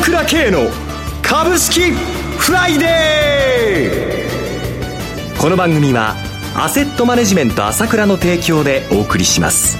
[0.00, 0.70] 朝倉慶の
[1.22, 5.38] 株式フライデー。
[5.38, 6.14] この番組は
[6.56, 9.76] アセットマネジメント朝倉の提供でお送りします。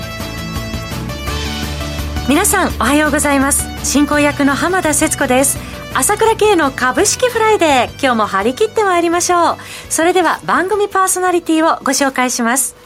[2.28, 3.66] 皆さんおはようございます。
[3.82, 5.56] 進行役の浜田節子です。
[5.94, 9.56] 朝倉慶の株式フライデー今日も張り切ってまいりましょう。
[9.88, 12.76] それでは番組パーソナリティをご紹介します。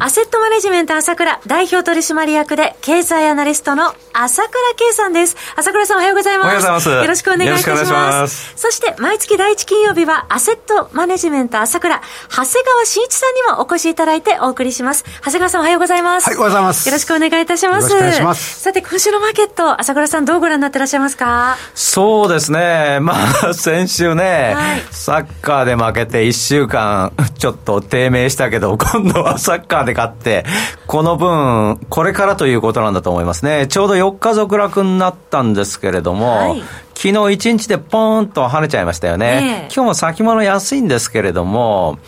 [0.00, 5.36] アセットマネジメント朝倉代表取締役で経済アナリストの朝倉慶さんです。
[5.56, 6.46] 朝倉さんおはようございます。
[6.46, 6.88] おはようございます。
[6.88, 7.92] よろしくお願いいたします。
[7.92, 12.00] ますそして毎月第一金曜日はアセットマネジメント朝倉
[12.30, 15.04] 長谷川慎一さんにもお越しいただいてお送りします。
[15.24, 16.28] 長谷川さんおはようございます。
[16.28, 16.88] はい、おはようございます。
[16.88, 17.90] よろしくお願いいたします。
[17.92, 18.60] よろしくお願いします。
[18.60, 21.56] さて今週のマーケット、朝倉さんどうご覧になってらっしゃいますか？
[21.74, 23.00] そうですね。
[23.00, 23.14] ま
[23.48, 30.44] あ先週ね、はい、サッカーで負けて1週間ちょっと低迷したけど、今度はサッカーで勝って、
[30.88, 33.68] この分、これからということなんだと思いますね。
[33.68, 36.60] ちょうど4日続落になったんですけれども、はい、
[36.94, 39.66] 昨日1日でポーンと跳ねちゃいましたよね。
[39.68, 42.00] えー、今日も先物安いんですけれども、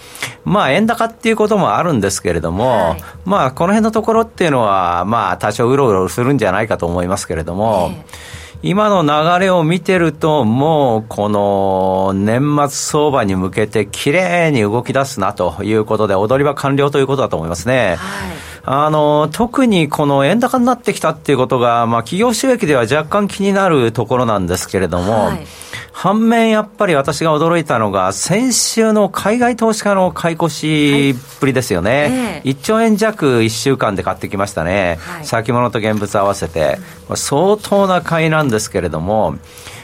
[0.44, 17.96] まあ円高っていうこともあるんですけれども、はい、まあこの辺のところっていうのは、まあ多少うろうろするんじゃないかと思いますけれども、えー今の流れを見てると、もうこの年末相場に向けてきれいに動き出すなということで、踊り場完了ということだと思いますね。
[17.98, 25.46] はいあの、特にこの円高になってきたっていうことが、まあ企業収益では若干気になるところなんですけれども、はい
[26.02, 32.08] 反面、やっぱり私が驚いたのが、先週の海外投資家の買い越しっぷりですよね、はい。
[32.08, 36.78] え1兆円弱1週間で買ってきましたね、はい、先物と現物合わせて、
[37.14, 39.36] 相当な買いなんですけれども、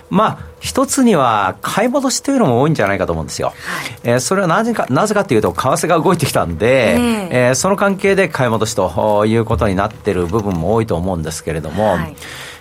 [0.09, 3.49] まあ、一つには買い戻しというのも多いんじゃないかと思うんですよ。
[3.49, 3.57] はい、
[4.05, 12.17] えー、それはなぜか、なぜかというと、為替が動いてきたんで、えー、えー、その関係で買い戻しということになっている部分も多いと思うんですけれども、はい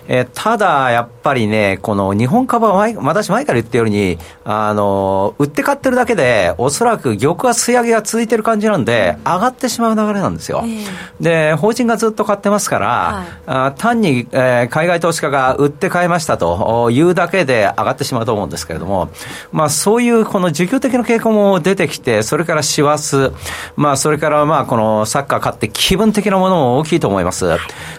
[0.08, 10.62] えー、ただ、やっぱりね、この日本株は前、私前から言ったように、あの、売って買ってるだけで、おそらく玉は吸い上げが続いてる感じなんで、上がってしまう流れなんですよ。
[10.64, 10.86] えー、
[11.20, 19.10] で、法人がずっと買ってますから、はい、あ単に、えー、海外投資家が売って買いましたというだけで上がってしまうと思うんですけれども、
[19.52, 23.32] まあそういうこの需給的な傾向も出てきて、それから師走、
[23.76, 27.56] まあそれからまあこのサッカー勝って気分的なものも大きいと思います。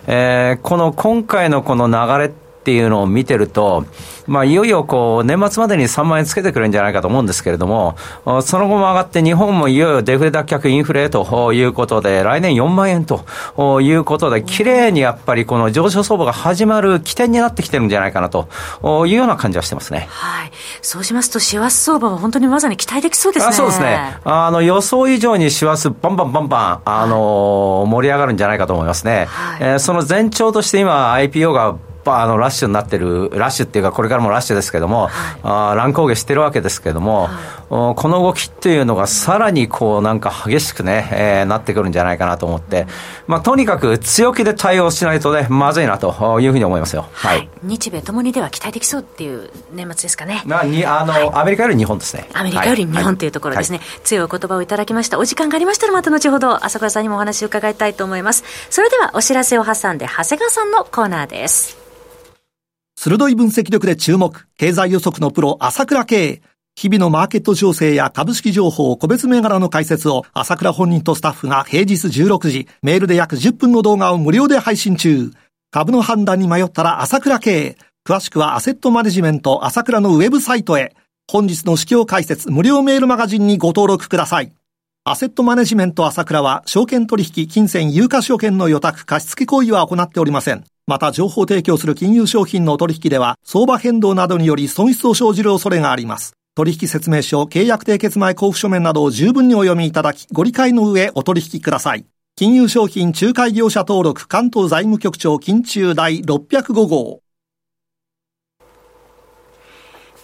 [0.07, 2.29] えー、この今回のこの流れっ
[2.67, 3.85] ていうのを見てると、
[4.25, 7.95] まあ、いよいよこう、年末までに3万円つけてくるんじゃないかと思うんですけれども、
[8.43, 13.23] その後も上がって日本もいよいよデフレ脱却インフレということで、来年4万円と
[13.79, 18.49] いうことで、綺麗にやっぱりこの上昇相場が始まる起点になってきてるんじゃないかなと
[19.07, 20.07] いうような感じはしてますね。
[20.09, 20.51] はい。
[20.81, 23.49] そうしますと、師走相場は本当にまさに期待できそうですね。
[23.49, 24.17] あそうですね。
[24.25, 29.27] あの、予想以上に師走バンバンバンバン、あの、盛り上がるんじゃないかと思いますね。
[29.29, 31.77] はい、えー、その前兆として今 IPO が
[32.15, 37.27] あのラッシュになってる、ラッシュっていうか、これからもラッシュですけども、はい、あ乱高下してるわけですけども、
[37.69, 42.87] はい、この動きっていうのがさらにこうなんか激しくね、えー、なってくるんじゃないかなと思って、
[43.27, 47.07] まあ、とにかく強気で対応しないとね、まずいなというふうに思いますよ。
[47.13, 47.49] はい。
[47.63, 50.43] 日米ともにでは期待できそうっていう年末ですかね。
[50.45, 52.29] なにあの、はい、アメリカより日本ですね。
[52.33, 53.81] アメリカより日本というところですね。
[54.03, 55.19] 強いお言葉をいただきました。
[55.19, 58.43] お時間がありましたらまた後ほど朝倉さんにもお話を伺いたいと思います。
[58.69, 61.77] それではお知らせを挟んで長谷川さんのコーナーです。
[62.99, 66.41] 鋭い分析力で注目、経済予測のプロ、朝倉慶。
[66.75, 75.31] 日々のマーケット情勢や株式情報、個別銘柄の解説を、朝倉本人とスタッフが平日16時、メールで約10分の動画を無料で配信中。
[75.71, 77.77] 株の判断に迷ったら朝倉慶。
[78.05, 80.93] 詳しくはアセットマネジメント朝倉のウェブサイトへ。
[81.31, 84.51] 本日の市況解説無料メールマガジンにご登録ください。
[85.05, 90.65] アセットマネジメント朝倉は、証券取引、金銭、有価証券の予託、貸付行為は行っておりません。
[90.89, 96.37] また情報提供する金融商品の取引では相場変動などにより損失を生じる恐れがあります。
[96.55, 102.05] 取引説明書、契約締結前交付書面などを十分にお読みいただき、ご理解の上お取引ください。
[102.37, 107.19] 金融商品仲介業者登録関東財務局長金中第605号。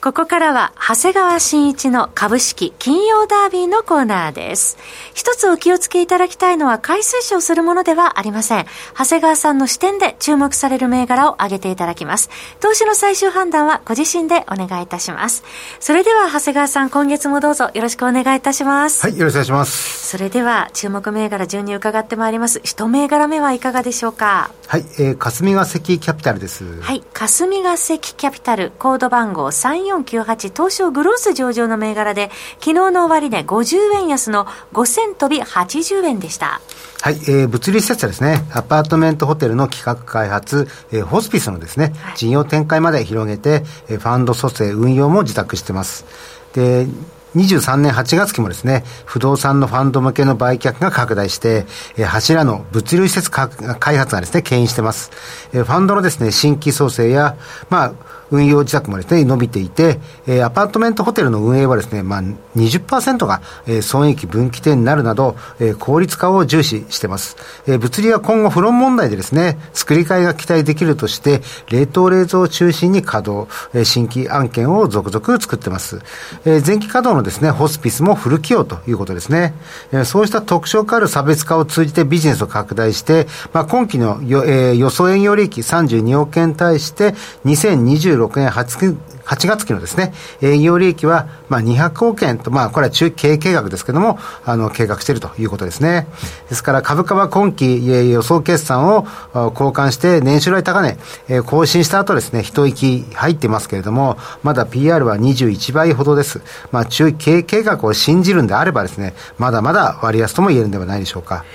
[0.03, 4.77] ここからは、長谷川新一の株式金曜ダービーのコーナーです。
[5.13, 8.65] 一つお気をつけいただきたいのは、買い推奨するものではありません。
[8.97, 12.29] 長谷川さんの視点で注目される銘柄を挙げていただきます。
[12.59, 15.41] 投資の最終判断はご自身でお願いいたします。
[15.79, 19.03] それでは、長谷川さん、今月もどうぞよろしくお願いいたします。
[19.03, 20.09] はい、よろしくお願いします。
[20.09, 22.59] それでは、注目銘柄順に伺ってまいります。
[22.65, 24.51] 一銘柄目はいかがでしょうか？
[24.67, 26.81] はい、えー、霞ヶ関キャピタルです。
[26.81, 36.61] はい、霞ヶ関キャピタル、コード番号34 3498東証グロース上場の銘柄で、昨日の終値50円安の5000飛び80円でした。
[37.01, 46.05] はい、えー、物流施設ですね、アパートメントホテルの企画開発、えー、ホスピスのですね、事業展開まで広げて、えー、ファンド蘇生運用も自宅してます。
[46.53, 46.87] で、
[47.35, 51.65] 23年8月期もですね、不動産のファンド向けの売却が拡大して、
[51.97, 53.49] えー、柱の物流施設開
[53.97, 55.11] 発がですね、牽引してます。
[55.51, 57.35] えー、ファンドのですね、新規創生や、
[57.69, 57.93] まあ、
[58.33, 62.23] 運用自宅もですね、伸びていて、えー、アパートメントホテルの運営はですね、まあ
[62.55, 67.37] 20%が、えー、損益分岐点になるなど、えー、効率化を重視しています。
[67.67, 76.01] えー、物流は今後フロン問題でですね、作り替えが期待できるとして、冷凍冷蔵を中心に稼働、えー、新規案件を続々作ってます。
[76.45, 79.53] えー、前期稼働のですね、ホスピスもフル起用ということですね。
[79.91, 87.13] えー、そうした特徴化ある差別化を通じてビジネスを拡大して、まあ今期の、えー、予想営業利益32億円に対して
[87.45, 96.07] 2026 2026年 8, 8月期のですね、営業利益は、まあ、200億円と、まあ、これは中期経営計画ですけれども、あの、計画しているということですね。
[96.49, 100.97] ですから、株価は今期、予想決算を交換して、年収来高値、
[101.29, 106.41] えー、更新した後ですね、一息入ってますけれども、まだ PR は21倍ほどです。
[106.71, 111.45] まあ、中期経営計画を信じるんであればですね、まだまだ割安とも言えるんではないでしょうか。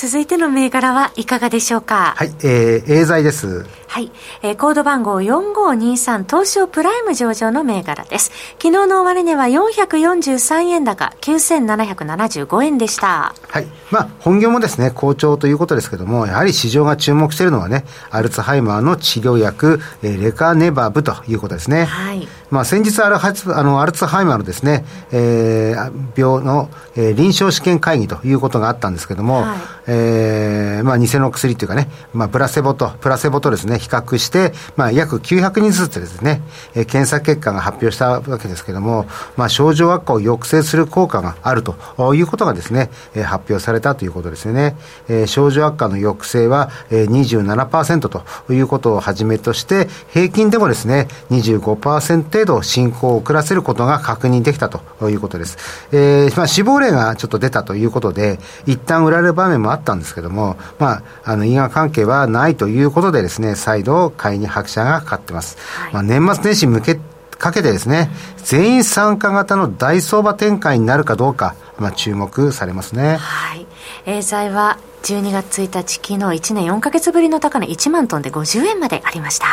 [0.00, 2.14] 続いての銘柄はいかがでしょうか？
[2.16, 3.66] はい、えー、エーザイです。
[3.88, 4.12] はい、
[4.42, 8.30] えー、コード番号4523東証プライム上場の銘柄です。
[8.62, 13.34] 昨日の終値は443円高、9775円でした。
[13.48, 21.86] はい、まあ、本業もですね、好調ということですけども、やはり市場が注目しているのはね、アルツハイマーの治療薬、えー、レカネバブということですね。
[21.86, 22.28] はい。
[22.50, 36.42] まあ、先日あるあのアルツハイマーのですね、えー、病の、えー、臨床試験会議ということがあったんですけども、はい、えー、まあ、偽の薬というかね、まあ、プラセボと、プラセボとですね、比較して、まあ、約900人ずつですね、
[36.74, 41.76] えー、検査結果が発表したわけですけれども、まあ、症状悪化を抑制する効果があると
[42.14, 44.76] いうことがですね、えー、発表されたということですよね。
[45.08, 55.58] えー、症状悪化の抑制は、えー、27%ということをはじめとして、平均でもですね、25%程度進行を遅らせることが確認できたということです。
[55.92, 65.58] えー、まあ、死亡例がちょっと出たということで、一旦売られる場面もあったんですけども、まあ、あの、因果関係はないということでですね、再度買いに拍車がかかってます。
[65.58, 66.98] はい、まあ、年末年始向け
[67.38, 73.16] かけてですね、全員参加型の大相場展開になるかどうか、まあ、注目されますね。
[73.16, 73.66] はい。
[74.06, 79.46] エーザイは12月1日、昨日1年4か月ぶりの高値1万トンで50円までありました。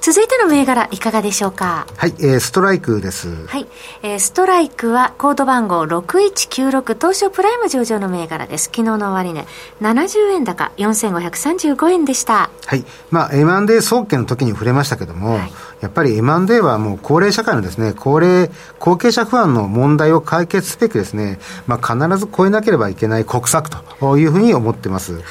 [0.00, 1.86] 続いての銘柄、いかがでしょうか？
[1.96, 3.46] はい、えー、ストライクです。
[3.46, 3.66] はい、
[4.02, 8.64] えー、ストライクはコード番号6196東証プライム上場の銘柄です。
[8.64, 9.46] 昨日の終値、
[9.82, 12.50] 70円高、4535円でした。
[12.64, 25.14] はい、まあ、M&A 総研の時に触れましたけども、はいやっぱり M&A はもう高齢社会のですね、高齢、後継者不安の問題を解決すべくですね、まあ、必ず超えなければいけない国策というふうに思ってます。
[25.14, 25.22] はい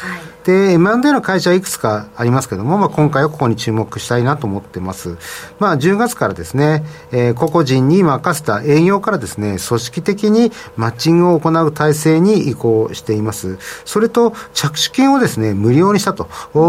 [0.46, 5.18] で、M&A の会社はいくつかありますけども、まあ、今回はここに注目したいなと思ってます。
[5.58, 13.58] まあ、10月からですね、えー、個々人に任せた営業からですね、組織的にマッチングを行う体制に移行しています。
[13.86, 16.28] それと、着手金をですね、無料にしたと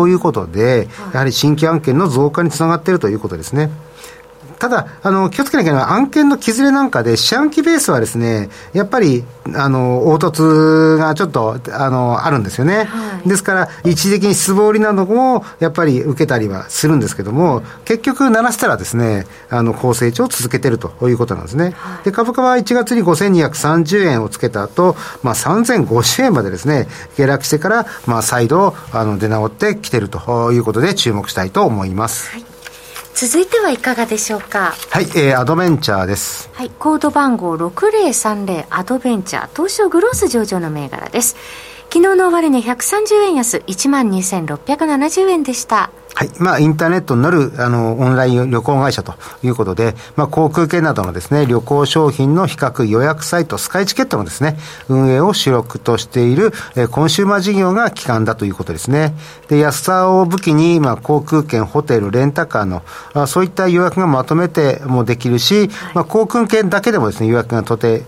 [0.09, 3.71] いうことで、やはり新規案件の増加につながっているということですね。
[4.59, 9.25] ただ、あの、気をつけなきゃいけない案件の削れなんかで、四半期ベースはですね、やっぱり、
[9.55, 12.85] あの、凹凸がちょっと、あの、あるんですよね。
[12.85, 21.75] はい、ですから、一時的に素通りなども、やっぱり受けたりはするんですけども、結局、鳴らしたらですね、あの、高成長を続けてるということなんですね。
[21.77, 32.31] はい、で、株価は1月に5230円をつけた後、まあ、3050円までですね、下落してから、まあ、再度、あの、出直ってきてるということで、注目したいと思います。
[32.31, 32.56] はい
[33.19, 34.75] 続いてはいかがでしょうか？
[34.91, 36.51] はい、えー、アドベンチャーです。
[36.53, 41.35] はいコード番号6030アドベンチャー東証グロース上場の銘柄です。
[41.89, 46.31] 昨日の終値130円安1万2670円でしたはい。
[46.39, 54.57] まあ、インターネットになる、あの、オンライン旅行会社ということで、まあ、航空券などのですね、旅行商品の比較予約サイト、スカイチケットのですね、
[54.89, 59.13] 運営を主力としている、えー、コンシューマー事業が基幹だということですね。
[59.49, 62.83] で、安さを武器に、まあ、航空券、ホテル、レンタカーの、
[63.13, 68.05] あそういった予約がまとめてもできるし、まあ、航空券だけでもですね、予約がとて、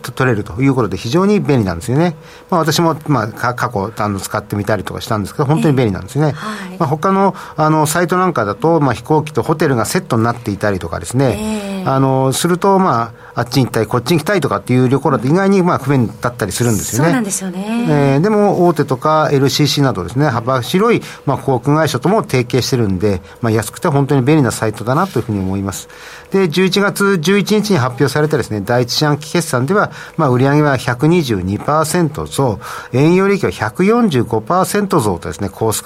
[0.00, 2.14] 取れるということで非常に便利なんですよね。
[2.50, 6.28] まあ、私も、まあ、過去あの使ってみたりとかしたんですけど、本当に便利なんですね。
[6.28, 17.08] えーはい、まあ、他のあのサイトなんかだと、まあ、飛行機とホテルがセットになっていたりとかですね、えー、あのすると、まああっちに行ったり、こっちに行きたいとかっていう旅行だと意外にまあ不便だったりするんですよね。
[17.08, 17.86] そうなんですよね。
[17.88, 25.88] えー、でも、大手とか LCC などですね、幅広い、まあ、航空会社とも提携してるんで、まあ、安くて本当に便利なサイトだなというふうに思います。
[26.30, 32.60] で、11月11日に発表されたですね、第一四半期決算では、まあ、売上は122%増、
[32.92, 35.82] 営業利益は145%増とですね、コース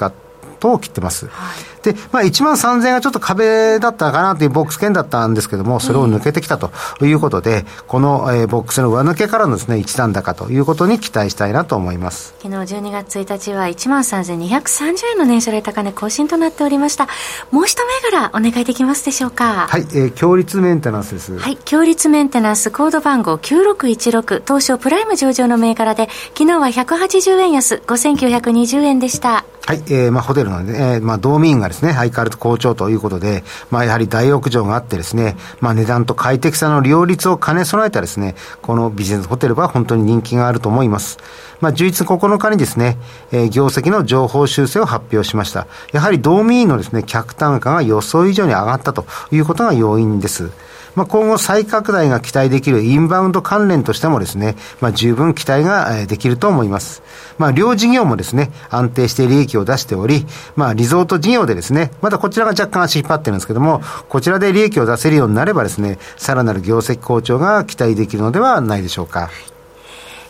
[0.57, 1.27] 化と切ってます。
[1.27, 6.73] はいで、まあ、1万3000円がちょっと壁だったかなというボックス圏だったんですけども、それを抜けてきたと
[7.05, 12.35] いうことで、この、えー、ボックスの上抜けからのですね、一段高ということに期待したいなと思います。
[12.43, 17.07] 昨日12月1日は1万3230円の年初来高値更新となっておりました。
[17.53, 19.69] もう一銘柄お願いできますでしょうか？
[19.69, 21.39] はい、えー、強立メンテナンスです。
[21.39, 29.45] はい、強立メンテナンスコード番号9616東証プライム上場の銘柄で、昨日は180円安5920円でした。
[29.67, 33.43] はい、えー、まあホテルのね、えー、まあ道民がですね、相変わらず好調ということで、
[33.73, 41.19] まあ、やはり大浴場があってですね、まあ、値段と快適さの両立を兼ね備えたですね、このビジネスホテルは本当に人気があると思います。
[41.61, 42.97] まあ、11月9日にですね、
[43.33, 45.67] えー、業績の情報修正を発表しました。
[45.93, 50.53] やはり道民のですね、客単価が予想以上に上がったということが要因です。
[50.97, 57.03] まあ、今後再拡大が期待できるインバウンド関連としてもですね、まあ、十分期待ができると思います。
[57.39, 60.27] まあ、両事業もですね、安定して利益を出しており、
[60.57, 69.31] まあ、リゾート事業でですね、まだこちらが若干足引っ張ってるんですけども、こちらで利益を出せるようになればですね、さらなる業績好調が期待できるのではないでしょうか。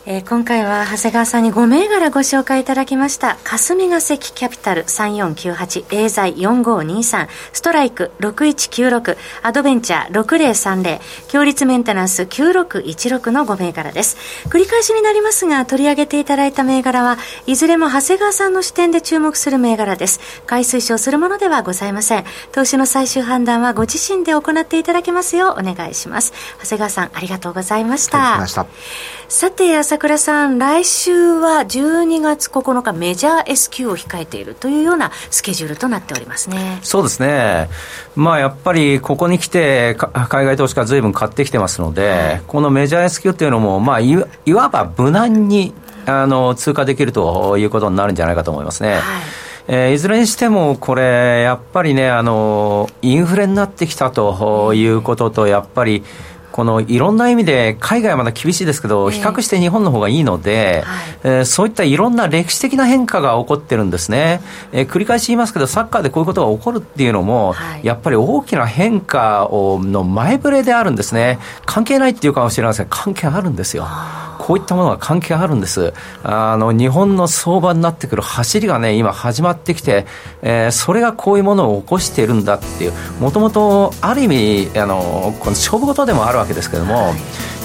[0.08, 14.16] えー、今回は長谷川さんに5銘柄ご紹介いただきました霞が関キャピタル3498エーザイ4523ストライク6196アドベンチャー6030強立メンテナンス9616の5銘柄です。
[14.48, 20.20] 繰り返しになりますが取り上げていただいた銘柄はいずれも長谷川さんの視点で注目する銘柄です。
[20.46, 22.24] 買い推奨するものではございません。
[22.52, 26.32] 投資の最終判断はご自身で行っていただけますようお願いします。
[26.62, 28.46] 長谷川さんありがとうございました。
[29.28, 36.78] さて朝倉さん、来週は12月9日、メジャー S q を控えているというようなスケジュールとなっておりますね。
[36.82, 37.68] そうですね、
[38.14, 39.96] まあ、やっぱりここに来て、
[40.28, 44.10] 海外投資家、ずいぶん買ってきてますので、はい、このメジャー S q っていうのも、まあ、い
[44.44, 45.74] いわば無難に
[46.06, 48.94] あの通過できるということになるんじゃないかと思いますね。
[48.94, 49.02] はい。
[49.68, 56.04] えー、いずれにしても、これ、やっぱりね、あの、インフレになってきたということと、やっぱり、
[56.56, 60.84] このいろんな意味で海外はまだ厳しいですけど、比較して日本の方がいいので、
[61.22, 64.40] えー、えー、そういったいろんな歴史的な変化が起こってるんですね、
[64.72, 72.86] えー、繰り返し言いますけど、サッカーでこういうことが起こるっていうのも、はい、やっぱり大きな変化をの前触れであるんですね、関係ないっていうかもしれません。
[72.86, 73.86] が、関係あるんですよ。
[74.38, 75.92] こういったものが関係あるんです。
[76.22, 80.06] あの、日本の相場になってくる走りがね、今始まってきて、
[80.42, 87.14] えー、それがこういうものを起こしているんだっていう、もともとある意味、あの、この勝負事でもあるわけですけども、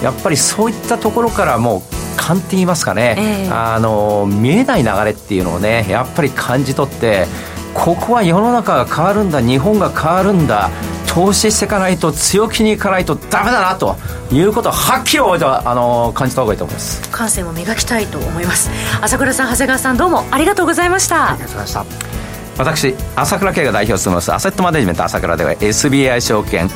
[0.03, 1.81] やっぱりそういったところからもう、
[2.17, 7.25] 勘って言いますかね、えー、あの、見えない流れっていうのをね、やっぱり感じ取って、
[7.73, 10.69] ここは世の中が変わるんだ、日本が変わるんだ、
[11.07, 13.97] 投資していかないと強気にいかないとダメだなと
[14.31, 17.09] いうことをはっきり覚えてあの感じた方がいいと思います。
[17.09, 18.69] 感性も磨きたいと思います。
[19.01, 21.31] 朝倉さん長谷川さんどうもありがとうございました。
[21.31, 22.11] ありがとうございました。
[22.57, 26.69] 私朝倉慶が代表を務めますアセットマネジメント朝倉では SBI 証券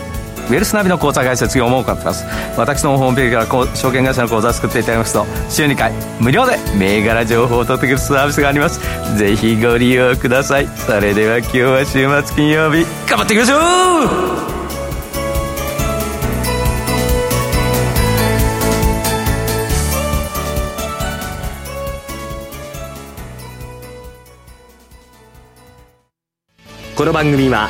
[0.45, 2.25] ウェルスナビの口座開設業も行ってます。
[2.57, 8.79] 私のホームページから証券会社の口座を作っていただきますと週2回無料で銘柄情報を取ってくるサービスがあります。
[9.17, 10.67] ぜひご利用ください。
[10.67, 13.55] それでは今日は週末金曜日頑張っていきましょ
[14.51, 14.55] う!
[26.95, 27.69] この番組は